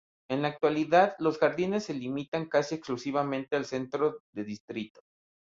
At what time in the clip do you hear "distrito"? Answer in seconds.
4.47-5.01